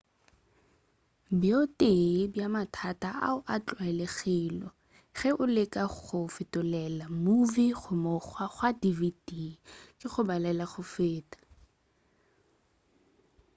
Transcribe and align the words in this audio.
bjo 1.39 1.59
tee 1.79 2.11
bja 2.33 2.47
mathata 2.55 3.09
ao 3.29 3.37
a 3.53 3.55
tlwaelegilego 3.65 4.69
ge 5.17 5.29
o 5.43 5.45
leka 5.55 5.83
go 6.01 6.19
fetolela 6.35 7.05
movie 7.25 7.67
go 7.79 7.91
mokgwa 8.03 8.45
wa 8.57 8.69
dvd 8.81 9.29
ke 9.99 10.05
go 10.13 10.21
balela 10.29 10.65
go 10.71 10.83
feta 10.93 11.39